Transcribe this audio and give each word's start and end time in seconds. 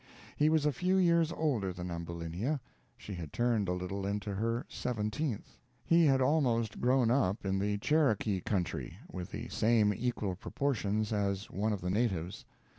He 0.35 0.49
was 0.49 0.65
a 0.65 0.71
few 0.71 0.97
years 0.97 1.31
older 1.31 1.71
than 1.71 1.91
Ambulinia: 1.91 2.59
she 2.97 3.13
had 3.13 3.31
turned 3.31 3.69
a 3.69 3.73
little 3.73 4.03
into 4.03 4.33
her 4.33 4.65
seventeenth. 4.67 5.59
He 5.85 6.05
had 6.05 6.21
almost 6.23 6.81
grown 6.81 7.11
up 7.11 7.45
in 7.45 7.59
the 7.59 7.77
Cherokee 7.77 8.39
country, 8.41 8.97
with 9.11 9.29
the 9.29 9.47
same 9.49 9.93
equal 9.93 10.35
proportions 10.35 11.13
as 11.13 11.51
one 11.51 11.71
of 11.71 11.81
the 11.81 11.91
natives. 11.91 12.45